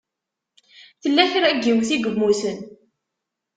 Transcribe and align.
Tella 1.01 1.23
kra 1.31 1.49
n 1.53 1.59
yiwet 1.63 1.89
i 1.95 1.97
yemmuten? 1.97 2.59